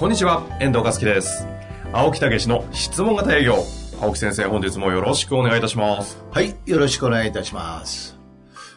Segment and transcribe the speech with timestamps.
[0.00, 1.46] こんにちは、遠藤和樹です。
[1.92, 3.56] 青木武の質問型営業。
[4.00, 6.16] 青木先生、本日もよろしくお願いいたします。
[6.30, 8.18] はい、よろしくお願いいたします。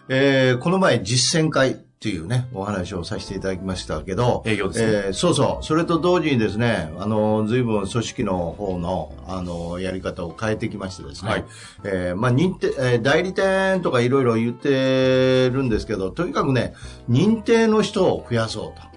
[0.09, 5.65] えー、この前実践会っていうね、お話をさせていただきましたけど、営業ですねえーそうそう。
[5.65, 11.45] それと同時にですね、あの、随分組織の方の、あの、やり方を変えてきましてですね、はい
[11.85, 16.73] えーまあ、認定、えー代理店とかいろいろ言ってるんですけど、とにかくね、
[17.09, 18.92] 認定の人を増やそうと。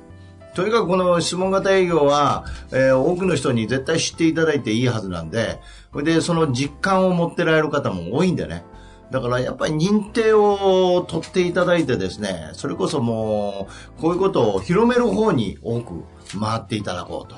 [0.57, 5.61] とにかくこの質問型営業は、えー多くの人に絶対知っていただいていいはずなんで、
[5.93, 8.65] それで、その実感を持ってられる方も多いんでね。
[9.11, 13.69] だからやっぱり認定を取っていただいてですね、それこそも
[13.99, 16.05] う、こういうことを広める方に多く
[16.41, 17.37] 回っていただこうと。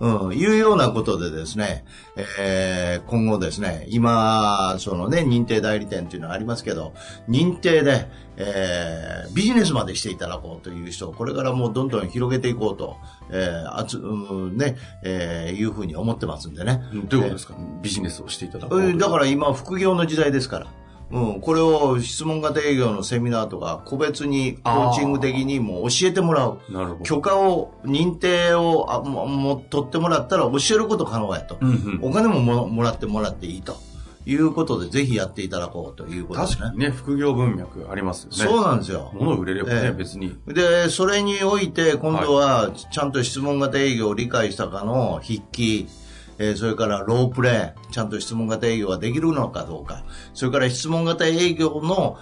[0.00, 1.84] うん、いうようなことでですね、
[2.38, 6.92] えー今後ですね、今、そのね、認定代理店っていうのはありますけど、
[7.28, 12.96] 認定で、えービジネスまでしていただこうという人をこれからもうどんどん広げていこうと、
[13.30, 16.82] えーあつ、うん、ね、えーいうふうに思ってますんでね。
[17.08, 20.66] どういうことですか、ビジネスをしていただくえーだから今、副業の時代ですから。
[21.10, 26.60] うん、これを質問型営業のセミナーとか、個別にコーチング的にもう教えてもらう。
[26.70, 27.04] なるほど。
[27.04, 31.56] 許可を、認定をあもも取ってもらったら教えること可能やと。
[31.60, 33.76] うんうんお金もももらってもらっていいと。
[34.26, 36.56] いうことで、ぜひやっていただこうということですね。
[36.56, 38.36] 確かにね、副業文脈ありますよね。
[38.36, 39.10] そうなんですよ。
[39.14, 40.36] 物を売れればね、ええ別に。
[40.46, 45.88] で、それにおいて、今度は、ちゃんと質問型営業を理解したかの筆記、
[46.38, 50.04] えーそれからロープレイ、ちゃんと質問型営業ができるのかどうか、
[50.34, 52.18] それから質問型営業の、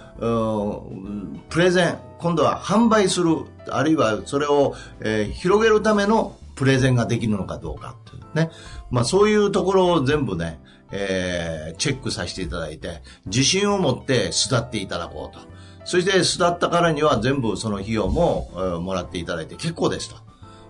[1.49, 8.49] プレゼン、今度は販売する、あるいはそれを、えー広げるためのプレゼンができるのかどうかっていうね。
[8.89, 10.59] まあそういうところを全部ね、
[10.91, 15.45] えーチェックさせていただいて、自信を持って巣立っていただこうと。
[15.85, 20.26] そして巣立ったからには全部その費用も、えーもらっていただいて結構ですと。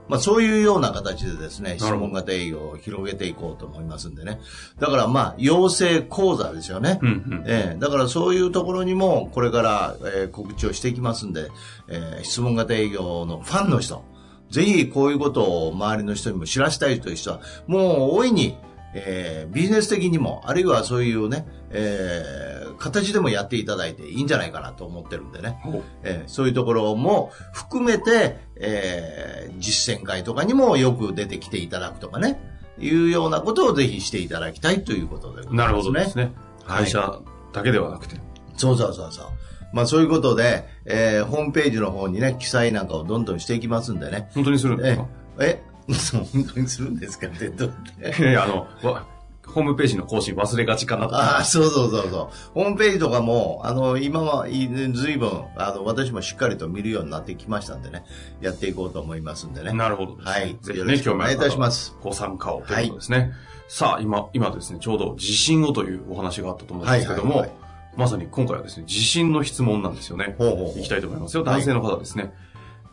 [0.10, 4.40] まあそういうような形でですね、質問型営業を広げていこうと思いますんでね。
[4.80, 7.00] だからまあ、養成講座ですよね。
[7.02, 11.50] うんうんええだからそういうところにもこれから、えー告知をしていきますんで、
[11.88, 14.04] えー質問型営業のファンの人、
[14.50, 18.58] ぜひこういうことを周りの人にも知らせたいという人は、もう大いに、
[18.94, 25.60] えービジネス的にも、あるいはそういうね、えー形でもやっていただいていいんじゃないかなと思ってるんでね。
[26.04, 32.40] えーそういうところも含めて、えー実践会とかにもよく出てきていただくとかね、
[32.80, 35.58] いうようなことをぜひしていただきたいということでございますね。
[35.58, 36.32] なるほどですね。
[36.66, 37.20] はい会社
[37.54, 38.18] だけではなくて。
[38.58, 39.26] そうそうそうそう。
[39.74, 44.30] まあそういうことで、えーホームページの方にね、記載なんかをどんどんしていきますんでね。
[44.34, 45.08] 本当にするんですか？
[45.40, 45.64] え、え、
[46.34, 47.28] 本当にするんですか？
[47.28, 48.22] って、どうって。
[48.22, 49.06] いやいや、あの、わ
[49.48, 51.16] ホームページの更新忘れがちかなと。
[51.16, 52.52] ああ、そうそうそうそう。
[52.54, 58.04] ホームページとかも、あの、今は、いずいぶん、あの、私もしっかりと見るようになってきましたんでね、
[58.42, 59.74] やっていこうと思いますんでね。
[59.74, 60.24] なるほどね。
[60.24, 63.34] はいぜひね、よろしくお願いいたしますご参加をということですね。
[63.68, 70.36] さあ、今、今ですね、ちょうど地震をというお話があったと思うんですけども、はいはいはいまさに今回はですね、地震の質問なんですよね。
[70.38, 71.44] ほうほうほういきたいと思いますよ。
[71.44, 72.32] 男性の方ですね。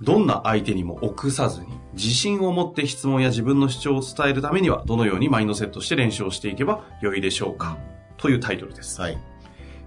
[0.04, 7.78] どんな相手にも臆さずに、自信を持って質問や自分の主張を伝えるためには、どのようにマインドセットして練習をしていけば良いでしょうか
[8.16, 9.00] というタイトルです。
[9.00, 9.18] はい。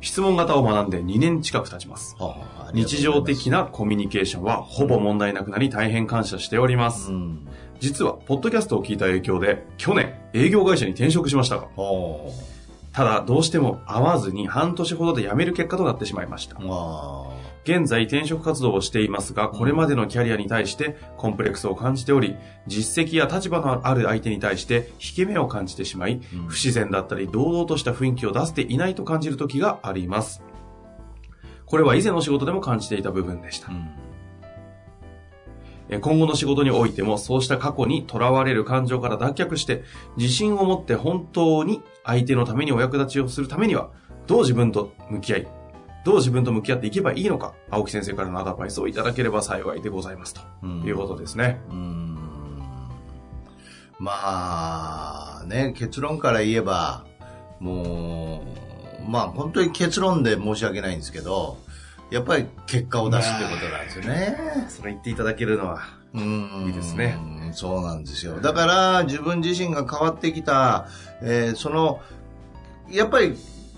[0.01, 2.16] 質問型を学んで2年近く経ちます。
[2.73, 7.11] 日常的なコミュニケーションはほぼ問題なくなり大変感謝しております。
[7.11, 7.47] うん。
[7.79, 12.33] 実は、ポッドキャストを聞いた影響で、去年、営業会社に転職しましたが、ほ
[12.91, 16.57] ただ、どうしても合わずに半年ほどで辞める結果となってしまいました
[17.67, 30.42] 現在、転職活動をしていますが、これまでのキャリアに対して、コンプレックスを感じており、実績や立場のある相手に対して、引け目を感じてしまい、不自然だったり、堂々とした雰囲気を出せていないと感じる時があります。
[31.65, 33.74] これは以前の仕事でも感じていた部分でしたあ。
[33.74, 33.75] う。
[33.75, 33.89] ん。
[35.89, 39.83] えー今後の仕事においてもそうした過去にとらわれる感情から脱却して
[40.18, 43.89] 自信を持って本当に相手のためにお役立ちをするためには
[44.27, 45.56] どう自分と向き合い
[46.07, 51.59] どう自分と向き合っていけばいいのか青木先生からのアドバイスをいただければ幸いでございますとうんいうことですね。
[51.69, 52.18] うーん
[54.00, 57.04] まあ、ね、結論から言えば、
[57.59, 58.42] も
[59.06, 61.57] う、まあ本当に結論で申し訳ないんですけど、
[62.09, 64.38] やっぱり結果を出すってことなんですよね。
[64.69, 65.81] それ言っていただけるのは
[66.13, 67.18] うんいいですね。
[67.19, 68.39] うんそうなんですよ。
[68.39, 70.88] だから、自分自身が変わってきた、
[71.21, 72.00] えーその、
[72.89, 73.36] やっぱり、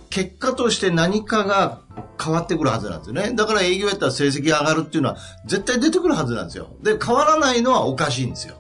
[0.10, 1.82] 結果として何かが
[2.22, 3.34] 変わってくるはずなんですよね。
[3.34, 6.70] だから営業やったら成績が上がるっていうのは絶対出てくるはずなんですよ。
[6.82, 8.56] で、変わらないのはおかしいんですよ。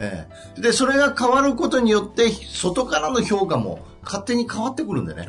[0.00, 0.26] え
[0.56, 5.28] えで、それが変わることによって、外からの評価も勝手に変わってくるんでね。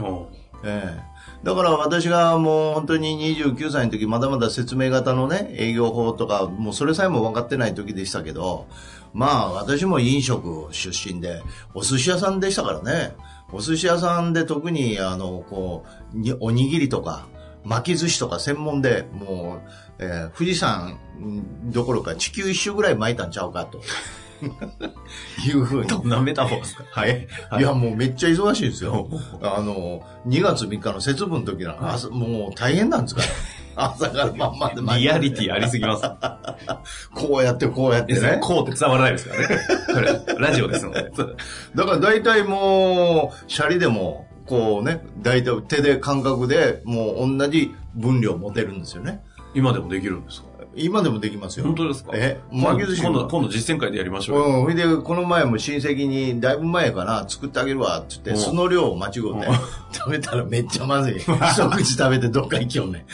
[0.63, 1.00] え
[1.44, 8.68] だから私がもう本当に29歳の時まだまだ説明型のね、営業法とか、もうそれさえも分かってない時でしたけど、
[9.14, 11.42] まあ私も飲食出身で、
[11.74, 13.16] お寿司屋さんでしたからね。
[13.53, 17.27] お寿司屋さんで特にあの、こう、におにぎりとか、
[17.63, 19.62] 巻き寿司とか専門で、も
[20.00, 20.98] う、えー富士山
[21.65, 23.81] どころか地球一周ぐらい巻いたんちゃうかと。
[25.48, 25.88] いうふうに。
[25.88, 26.83] どんなメタフォーですか？
[26.89, 27.27] はい。
[27.59, 29.07] いや、もうめっちゃ忙しいですよ。
[29.42, 33.27] あの、2月3日の節分の時なんか、朝もう大変なんですから。
[33.75, 36.03] 朝から晩まで リアリティありすぎます。
[37.13, 38.38] こうやってこうやってね。
[38.41, 39.59] こうって伝わらないですからね。
[40.25, 41.12] これ、ラジオですので。
[41.75, 49.21] だから大体もう、シャリでも、こうね、大体手で感覚でもう同じ分量持てるんですよね。
[49.53, 50.47] 今でもできるんですか？
[50.75, 51.65] 今でもできますよ。
[51.65, 52.12] 本当ですか？
[52.13, 54.45] え今巻き寿司今度、今度実践会でやりましょうよ。
[54.45, 59.44] うん、ほいで、この前も親戚に、だいぶ前かな、作ってあげるわ、って言って、うんその量を間違うてうん、
[59.91, 61.19] 食べたらめっちゃまずい。
[61.19, 63.06] 一口食べてどっか行きよんねん。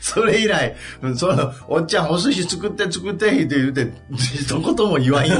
[0.00, 5.34] それ以来、うんその、おっちゃんお寿司作って作ってって言うて、一言も言わんよ。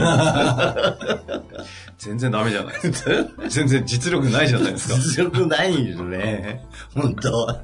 [1.99, 3.11] 全然ダメじゃないですか。
[3.50, 4.99] 全然実力ないじゃないですか。
[5.00, 6.65] 強くないんですね。
[6.95, 7.59] 本当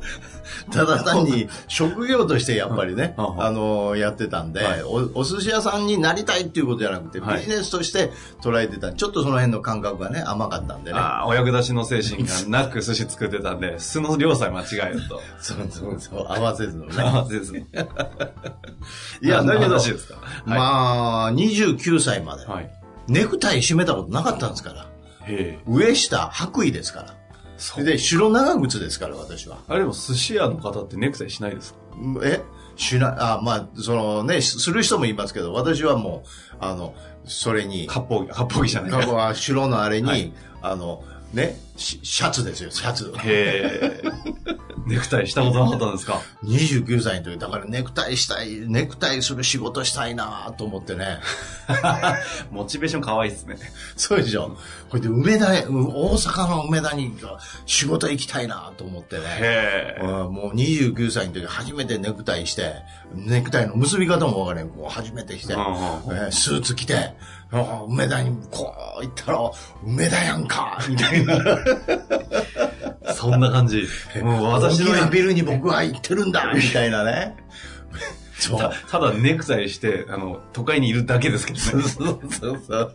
[0.70, 8.10] ただ単に職業としてやっぱりね、うんあの、やってたんで、はいお、お寿司屋さんになりたいっていうことじゃなくて、はいビジネスとして
[8.42, 8.92] 捉えてた。
[8.92, 10.98] ちょっとその辺の感覚がね、甘かったんでね。
[10.98, 15.20] ああ、お役立ちの精神がなく寿司作ってたんで、 素の量さえ間違えると。
[15.40, 16.94] そうそうそう、合わせずのね。
[16.98, 17.66] あですね。
[19.22, 20.16] いや、だけど、話ですか？
[20.44, 22.83] まあ、29歳まで、はい。
[23.08, 24.86] ネクタイ締めたことなかったんですから。
[25.66, 27.14] 上下白衣ですか
[27.76, 27.84] ら。
[27.84, 29.58] で、白長靴ですから、私は。
[29.68, 31.78] あれでも寿司屋の方ってネクタイしないですか？
[32.24, 32.42] え？
[32.76, 36.24] しない、あ、まあ、そのね、すする人もいますけど、私はも
[36.54, 39.34] う、あの、それに、割烹着、割烹着じゃないか。
[39.34, 41.04] 白のあれに、はいあの、
[41.34, 43.12] ね、シシャツですよ、シャツ。
[43.18, 44.02] へえ。
[44.86, 51.20] ネクタイしたことなかったんですか？29歳の時、だからネクタイしたい、ネクタイする仕事したいなと思ってね。
[52.50, 53.56] モチベーション可愛いですね。
[53.96, 54.56] そうでしょ？
[54.90, 57.16] これで梅田へ、うん大阪の梅田に
[57.66, 59.22] 仕事行きたいなと思ってね。
[59.24, 60.02] へえ。
[60.02, 62.74] うんもう29歳の時初めてネクタイして、
[63.14, 67.14] ネクタイの結び方もわからん、こう初めてして、うんうんうんえースーツ着て、
[67.60, 69.50] あ梅田にこう行ったら、
[69.84, 71.36] 梅田やんかみたいな。
[73.14, 73.86] そんな感じ。
[74.22, 77.36] もう私の大きなビルに僕は行ってるんだみたいなね。
[78.58, 81.64] たただネクタイして、あの、都会にいるだけですけどね。
[81.64, 81.82] そう
[82.30, 82.94] そうそう。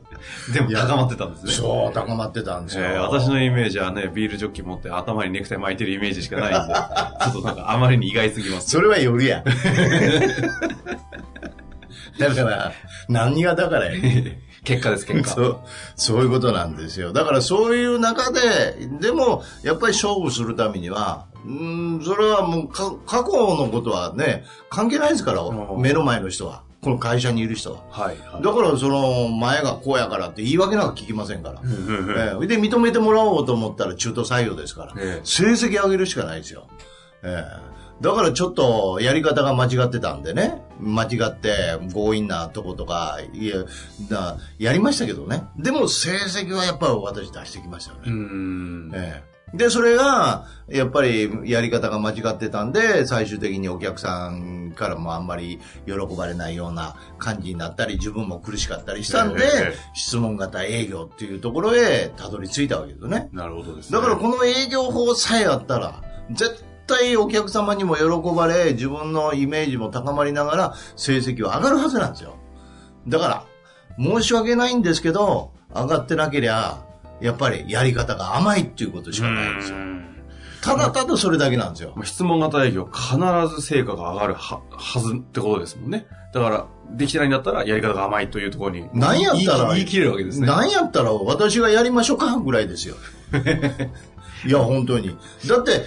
[0.53, 1.51] でも高まってたんですね。
[1.53, 2.85] そう、高まってたんですよ。
[2.85, 6.73] えー私のイメージはね、ビールジョッキ持って頭にネクタイ巻いてるイメージしかないんで、
[7.23, 8.69] ちょっとなんかあまりに意外すぎます。
[8.69, 9.43] それは夜や。
[12.19, 12.73] だから、
[13.07, 13.93] 何がだからや。
[14.63, 15.29] 結果です、結果。
[15.29, 15.59] そう、
[15.95, 17.13] そういうことなんですよ。
[17.13, 26.63] だからそういう中で、でも、やっぱり勝負するためには、うん、それはもうか、過去のことはね、関係ないですからう、ん目の前の人は。
[26.81, 27.81] この会社にいる人は。
[27.89, 28.17] はい。
[28.41, 31.61] だから、その、前がこうやからって言い訳なんか聞きませんから。
[31.61, 34.93] うんうんうんええで、認めてもらおうと思ったら中途採用ですから。
[34.97, 36.67] ええ成績上げるしかないですよ。
[37.23, 37.69] ええ
[38.01, 40.61] だからちょっとやり方が間違ってたんでね。
[40.79, 43.55] 間違って強引なとことか、いや、
[44.09, 45.43] なやりましたけどね。
[45.57, 48.03] でも成績はやっぱり私出してきましたよね。
[48.07, 48.91] うーん。
[48.93, 63.29] ええで、それが、やっぱりやり方が間違ってたんで、最終的にお客さんからもあんまり喜ばれないような感じになったり、自分も苦しかったりしたんで、ええ質問型営業っていうところへたどり着いたわけですよね。
[63.33, 63.97] なるほどです、ね。
[63.97, 68.03] だからこの営業法さえあったら、絶対お客様にも喜
[68.35, 72.35] ばれ、自分のイメージも高まりながら、成績は上がるはずなんですよ。
[73.07, 73.45] だから、
[73.97, 76.83] 申し訳ないんですけど、上がってなけりゃ、
[77.21, 79.77] やっぱりやり方が甘いっていうことしかないんですよ。
[80.61, 81.93] ただただそれだけなんですよ。
[81.95, 83.17] まあ質問型営業必
[83.55, 86.05] ず成果が上がるははずってことですもんね。
[86.33, 88.89] だから、できてないんだったらやり方が甘いというところに。
[88.93, 90.47] なんやったら言い切れるわけですね。
[90.47, 92.95] なんやったら私がやりましょうかぐらいですよ。
[94.45, 95.17] いや、本当に。
[95.47, 95.83] だって、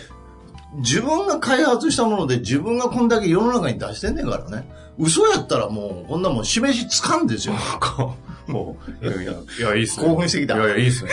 [0.75, 4.69] 自分が開発したもので自分がこんだけ世の中に出してんねんからね。
[4.99, 7.55] 嘘やったらもう、こんなもん示しつかんですよ。
[8.47, 10.07] もう、いやいや、いや、いいっすね。
[10.07, 11.11] 興奮してきたいやいや、いいっすね。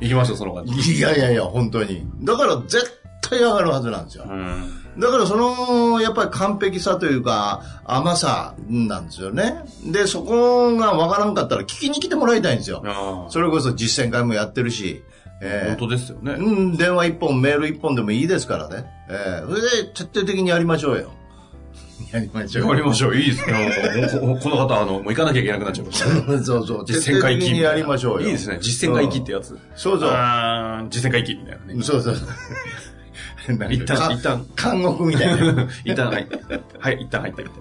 [0.00, 0.94] 行きましょう、その感じ。
[0.94, 2.06] いやいやいや、本当に。
[2.22, 4.24] だから絶対上がるはずなんですよ。
[4.28, 4.80] うん。
[4.98, 9.62] だからその、やっぱり完璧さというか、甘さなんですよね。
[9.84, 12.82] で、そこがわからんかったら聞きに来てもらいたいんですよ。
[13.28, 15.02] それこそ実践会もやってるし、
[15.42, 16.32] え本当ですよね。
[16.32, 18.86] うん、電話一本、メール一本でもいいですからね。
[19.10, 21.12] ええそれで徹底的にやりましょうよ。
[22.12, 22.70] やりましょう。
[22.70, 23.16] やりましょう。
[23.16, 24.08] いいですね。
[24.20, 26.42] こ この方、あの、もう行かなきゃいけなくなっちゃいましたね。
[26.42, 26.84] そうそう。
[26.88, 28.28] 実践会議やりましょうよ。
[28.28, 28.58] いいですね。
[28.60, 29.56] 実践会議ってやつ。
[29.76, 30.10] そうそう。
[30.90, 31.82] 実践会議みたいなね。
[31.82, 32.16] そうそう。
[33.70, 35.68] 一旦、一旦、監獄みたいな。
[35.84, 36.60] 一旦入って。
[36.78, 37.60] はい、一旦入ってみたい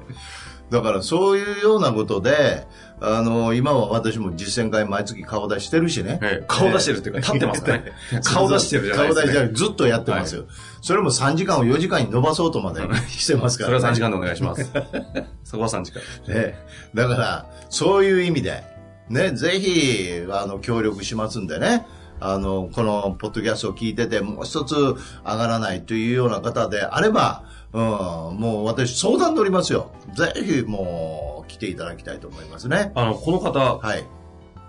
[0.70, 2.68] だからそういうようなことで、
[3.02, 6.20] あの、今は私も実践会毎月顔出してるしね。
[6.22, 9.54] ええ顔出してるっていうか立ってますかね 顔出してるじゃないですね顔出してる。
[9.54, 10.46] ずっとやってますよ。
[10.82, 13.66] それも3時間を4時間に伸ばそうとまで してますな。
[13.68, 14.70] から、それは3時間でお願いします。
[15.44, 16.02] そこは3時間。
[16.28, 16.58] ね。
[16.94, 18.64] だから、そういう意味で、
[19.10, 21.86] ね、ぜひ、あの、協力しますんでね。
[22.20, 29.92] あの、このポッドキャストを聞いてて、もう一つ上がらないというような方であれば、うん、もう私相談乗りますよ。
[30.16, 32.92] ぜひもう来ていただきたいと思いますね。
[32.96, 34.04] あの、この方、はい。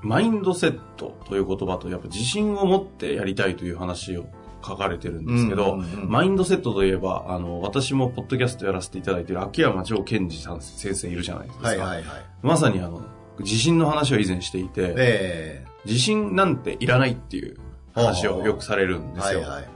[0.03, 4.27] マインドセットという言葉と、やっぱ自信を持ってやりたいという話を
[4.65, 11.69] 書かれてるんですけど、うんうんうんマインドセットといえば、あの、私もポッドキャストやらせていただいている秋山城賢治さん先生いるじゃないですか。
[11.69, 12.05] はいはいはい。
[12.43, 13.03] まさにあの、
[13.39, 17.57] 自信の話を以前していて、え自信なんていらないっていう
[17.95, 19.41] 話をよくされるんえですよ。
[19.41, 19.69] はいはい。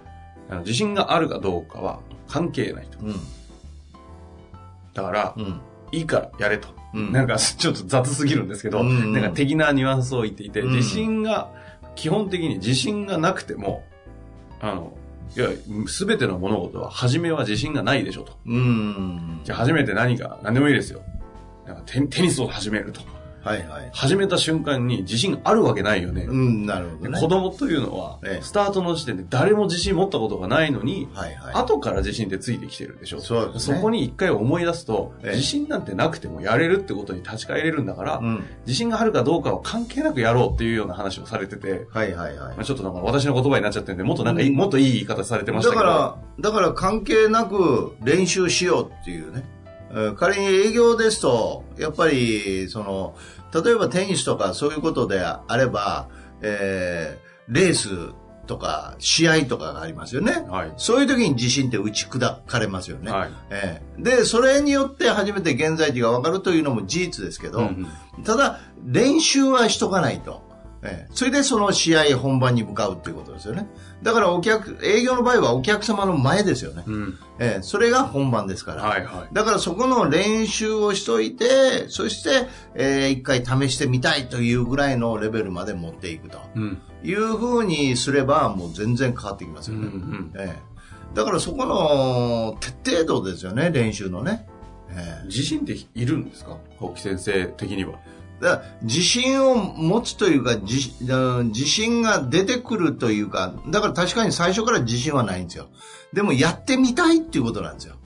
[0.50, 2.98] あの自信があるかどうかは関係ないと。
[3.00, 3.14] うん。
[4.92, 5.60] だから、うん。
[5.92, 6.68] いいからやれと。
[6.94, 11.50] うんなんかちょっと雑すぎるんですけど、うんうんなんか的なニュアンスを言っていて、うん自信が、
[11.96, 13.84] 基本的に自信がなくても、
[14.60, 14.96] あの、
[15.36, 15.48] いや、
[15.86, 18.38] すべての物事は、初めは自信がないでしょと。
[18.46, 19.40] うん。
[19.44, 21.02] じゃあ初めて何か、何でもいいですよ。
[21.66, 23.00] なんかテテニスを始めると。
[23.44, 23.90] はいはい。
[23.92, 26.24] 始めた瞬間に自信あるわけないよね。
[26.24, 27.20] うん、なるほどね。
[27.20, 31.54] 子供というのはええ、スタートの時点で誰も自信持ったことがないのに、はいはい。
[31.54, 33.20] 後から自信ってついてきてるでしょ。
[33.20, 38.44] そうですねこに一回思い出すと、ええ自信なんてなくてもやれるってことに立ち返れるんだから、うん。
[38.66, 42.64] 自信があるかどうかは関係なくやろうっていうような話をされてて、はいはいはいまあ、。
[42.64, 45.82] ちょっとなんか私の言葉になっちゃってるんで、もっとなんかいい、もっといい言い方されてましたけど。
[45.82, 49.44] だから、だから関係なく練習しようっていうね。
[49.94, 53.16] えー仮に営業ですと、やっぱり、その、
[53.54, 56.08] 例えばテニスとかそういうことであれば、
[56.42, 58.14] えーレース
[58.46, 60.44] とか試合とかがありますよね。
[60.48, 60.72] はい。
[60.76, 63.10] そういう時に自信って打ち砕かれますよね。
[63.10, 63.30] はい。
[63.50, 70.42] ええで、それによって初めて現在地が分かるというのも事実ですけど、うんうんただ、練習はしとかないと。
[70.82, 73.66] ええそれでその試合本番に向かうっていうことですよね。
[74.04, 76.84] だからお客、営業の場合はお客様の前ですよね。
[76.86, 77.18] うん。
[77.40, 78.82] ええそれが本番ですから。
[78.84, 79.34] はいはい。
[79.34, 86.78] だからそこの練習をしといて、そして、えー一回試してみたいというぐらいのレベルまで持っていくとうん。
[87.02, 89.90] いうふうにすればもう全然変わってきますうんよね。
[89.94, 90.32] うん。
[90.36, 90.74] ええ
[91.14, 94.46] だからそこの徹底度ですよね、練習のね。
[94.90, 96.58] ええ自信っているんですか？
[96.80, 97.94] 青木先生的には。
[98.40, 105.68] だ自信を持つというか自、うん自信が出てくるというか、だから確かに最初から自信はないんですよ。
[106.12, 107.96] でもやってみたいっていうことなんですよ。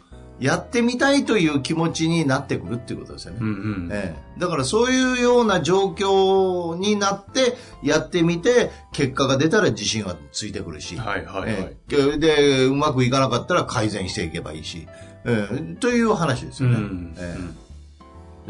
[0.41, 3.39] やってみたいという気持ちになってくるっていうことですよね。
[3.41, 3.89] うんうん。
[3.93, 11.77] ええ、だからそういうような状況になってやってみて結果が出たら自信はついてくるし、はいはいはい。
[11.91, 14.87] ええでうまくいかなかったら改善していけばいいし、
[15.25, 16.77] ええ、という話ですよね。
[16.77, 17.57] うんええうん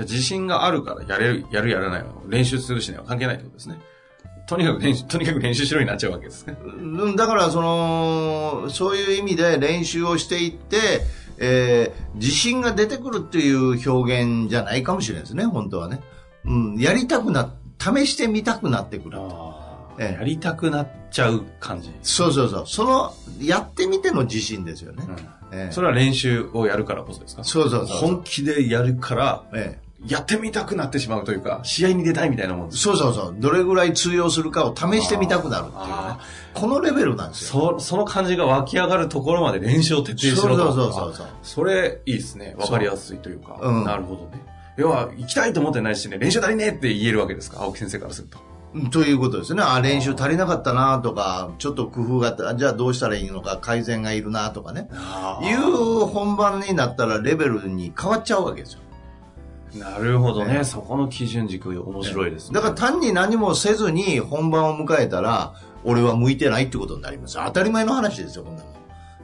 [0.05, 3.79] 自信があるからやれる、やるやらないは練習するしないは関係ないってことですね。
[4.47, 6.57] とにかく練習、とにかく練習しろになっちゃうわけですね。
[6.63, 11.03] うんだからそのそういう意味で練習をしていって、
[11.39, 16.01] えー自信が出てくるっていう表現じゃないかもしれないですね本当はね、
[16.45, 19.19] うん、やりたくな試してみたくなってくる。
[20.01, 20.19] ええ。
[20.19, 21.93] やりたくなっちゃう感じ。
[22.03, 22.67] そうそうそう。
[22.67, 25.15] そのやってみての自信ですよね、うん。
[25.57, 25.73] ええ。
[25.73, 27.45] それは練習をやるからこそですか？
[27.45, 32.83] そうそうそう本気でやるから、えやってみたくなってしまうというか、試合に出たいみたいなもんえです。
[32.83, 36.21] そうそうそうどれぐらい通用するかを試してみたくなるっていうねあ
[36.55, 40.73] このレベルなんですよそ、その感じが湧き上がるところまで練習を徹底しろと。
[40.73, 42.55] そうそうそうそうあそれ、いいですね。
[42.59, 43.59] わかりやすいというか。
[43.61, 44.43] うんなるほどね。
[44.77, 47.63] 要は、行きたいと思ってないしね、練習足りねえって言えるわけですか？
[47.63, 48.39] 青木先生からすると。
[48.91, 49.63] ということですね。
[49.65, 54.89] あ、練習足りなかったなとか、ちょっと工夫があったじゃあどうしたらいいのか、改善がいるなとかね。
[55.43, 58.81] いう本番になったらレベルに変わっちゃうわけですよ。
[59.75, 60.59] なるほどね。
[60.59, 62.55] ねそこの基準軸面白いですね。
[62.55, 67.37] だから単に何もせずに本番を迎えたら、俺は向いてないってことになります。
[67.45, 68.69] 当たり前の話ですよ、こんなの。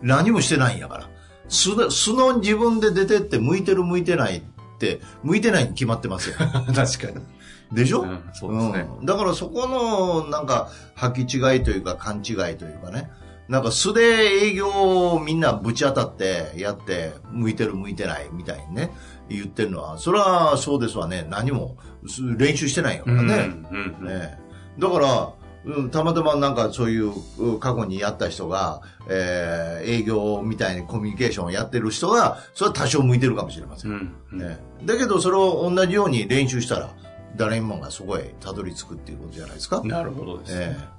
[0.03, 1.09] 何もしてないんやから。
[1.49, 4.43] 素の素の自分で出てって向いてる向いてないっ
[4.79, 6.37] て、向いてないに決まってますよ。
[6.75, 7.25] 確かに。
[7.73, 13.11] でしょ、うんそうですねうんだからそこのなんか履き違いというか勘違いというかね、
[13.49, 14.69] なんか素で営業
[15.13, 18.91] をみんなぶち当たってやって、向いてる向いてないみたいにね、
[19.29, 21.27] 言ってるのは、それはそうですわね。
[21.29, 23.35] 何もす練習してないよからね。
[23.71, 24.39] うんうんね
[24.79, 25.33] だから、
[25.67, 33.89] うんたまたまなんかそういうう過去にやった人が、えー営業みたいにコミュニケーションをやってる人が、それは多少向いてるかもしれませ。
[33.89, 36.95] うんんうんね、だけどそれを同じように練習したら、
[37.37, 39.83] 誰もがそこへたどり着くっていうことじゃないですか。
[39.85, 40.77] なるほどですね。
[40.79, 40.94] え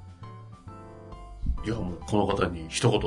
[1.65, 2.99] いや、もうこの方に一言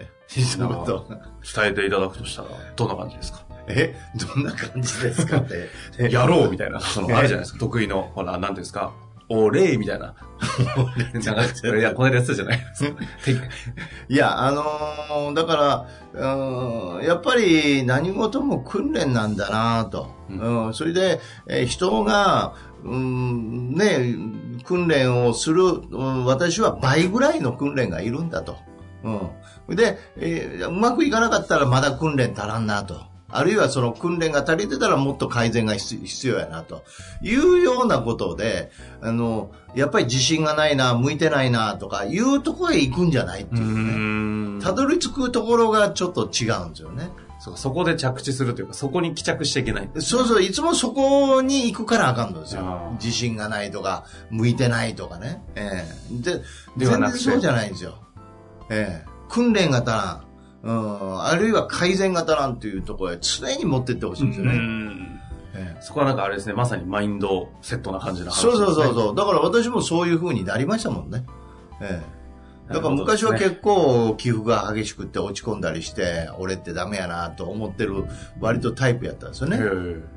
[0.00, 3.44] え一言伝えていただくとしたら、どんな感じですか？
[3.68, 3.94] え、
[4.34, 5.68] どんな感じですかって。
[5.98, 7.58] え やろうみたいな、その、あるじゃないですか。
[7.58, 8.92] 得意の、ほら、なんていうんですか？
[9.28, 10.14] お礼みたいな。
[11.78, 12.90] いや、この間やつじゃないですか。
[14.08, 20.14] いや、あのーだから、うん、やっぱり何事も訓練なんだなと。
[20.30, 22.54] うん、それで、えー人が、
[22.84, 24.16] うん、ね、
[24.64, 28.56] 訓練をする、うん、私は倍ぐらいの訓練がいるんだと。
[29.68, 29.76] うん。
[29.76, 33.07] で、えーうまくいかなかったらまだ訓練足らんなと。
[33.30, 36.84] あるいはその訓練が足りてたらもっと改善が必必要やなと
[37.20, 38.70] いうようなことで、
[39.02, 44.58] あの、やっぱり自信がないな、向いてないなとかいうところへ行くんじゃないってういうね。
[44.58, 47.10] んたどり着くところがちょっと違うんですよね。
[47.40, 49.90] そうかそこで着地するというか、そこに帰着しちゃいけない。
[49.98, 52.96] そうそう、いつもそこに行くからあかんのですよ。
[53.00, 55.42] 自信がないとか、向いてないとかね。
[55.54, 56.42] ええで、
[56.76, 57.94] ではなくて全然そうじゃないんですよ。
[58.70, 60.27] ええ訓練が足らん。
[60.62, 64.56] うん、あるいは改善が足らんというところへ常に持ってってほしいんですよね。
[64.56, 65.20] ん
[65.54, 68.94] ええそこはなんかあれですね、まさにマインドセットな感じな話そうそうそうう。
[68.94, 69.14] そう。
[69.14, 71.24] だから私もそういう風になりましたもんね。
[71.80, 72.17] ええ
[72.68, 78.04] だから昔は結構寄付が激しくって落ち込んだりして、俺ってダメやなと思ってる
[78.40, 79.56] 割とタイプやったんですよね。
[79.56, 79.60] へ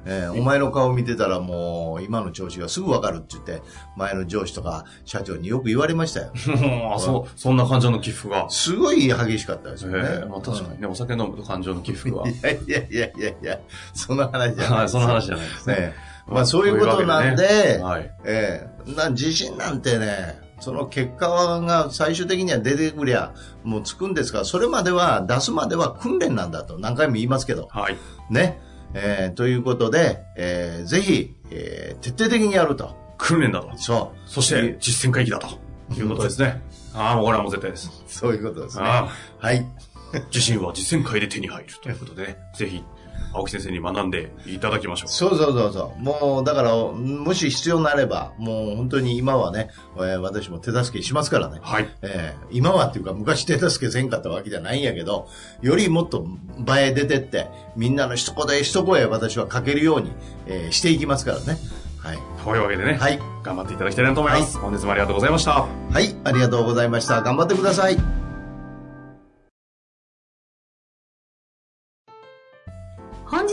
[0.05, 3.62] えーお前の顔見てたらもう今の調子がすぐわかるって言って、
[3.96, 6.31] 前の上司とか社長によく言われましたよ。
[6.48, 6.91] え。
[6.93, 8.50] あ、そう、そんな感情の起伏が。
[8.50, 10.00] すごい激しかったですよね。
[10.01, 12.27] ええまあ確かにね、お酒飲むと感情の起伏は。
[12.29, 13.60] いやいやいやいやいや、
[13.93, 15.75] その話じゃないはい、その話じゃないですね。
[15.75, 15.93] ね
[16.27, 17.81] まあそういうことなんで、
[18.24, 21.28] えな自信なんてね、その結果
[21.62, 27.98] が最終的には出てくりゃもうつくんですが、それまでは、出すまでは訓練なんだと何回も言いますけど、はい。
[28.30, 28.62] ね。
[28.94, 32.96] えーということで、えーぜひ、えー徹底的にやると。
[33.18, 33.78] 訓練だと。
[33.78, 34.30] そう。
[34.30, 35.48] そして、実践回帰だと。
[35.96, 36.62] いうことですね。
[36.94, 37.90] ああ、もうこれはもう絶対です。
[38.08, 38.84] そういうことですね。
[38.86, 39.66] あはい。
[40.14, 42.84] あ、自信は実践会で手に入るということでね、 ぜひ、
[43.33, 45.09] 青木先生に学んでいただきましょう。
[45.09, 46.01] そうそうそうそう。
[46.01, 51.59] もう、だから、もし必要になれば、もう本当に今はね、えー私も手助けしますからね。
[51.61, 51.89] はい。
[52.01, 55.27] えー今はっていうか昔手助けせんかったわけじゃないんやけど、
[55.61, 56.25] よりもっと
[56.59, 60.11] 場へ出てって、みんなの一言一声私はかけるように、
[60.48, 61.57] えーしていきますからね。
[62.00, 62.17] はい。
[62.44, 63.20] というわけでね、はい。
[63.44, 64.57] 頑張っていただきたいなと思います。
[64.57, 65.51] 本日もありがとうございました。
[65.61, 65.67] は
[66.01, 66.15] い。
[66.24, 67.22] ありがとうございました。
[67.22, 68.21] 頑張ってください。